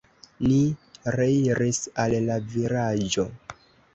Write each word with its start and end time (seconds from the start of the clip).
Ni 0.51 0.61
reiris 1.17 1.81
al 2.05 2.17
la 2.31 2.39
vilaĝo. 2.55 3.29